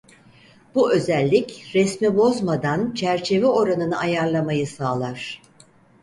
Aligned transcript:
Bu 0.75 0.93
özellik 0.93 1.71
resmi 1.75 2.17
bozmadan 2.17 2.93
çerçeve 2.93 3.45
oranını 3.45 3.97
ayarlamayı 3.99 4.67
sağlar. 4.67 5.41